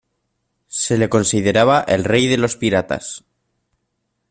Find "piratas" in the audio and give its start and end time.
2.57-3.23